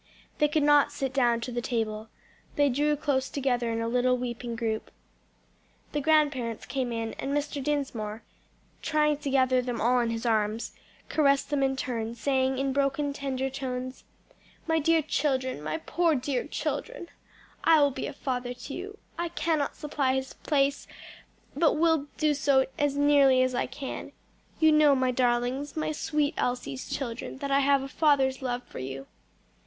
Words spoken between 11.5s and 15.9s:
them in turn, saying in broken, tender tones, "My dear children, my